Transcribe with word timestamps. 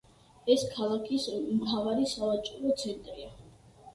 ეს 0.53 0.61
ქალაქის 0.77 1.27
მთავარი 1.59 2.09
სავაჭრო 2.13 2.73
ცენტრია. 2.85 3.29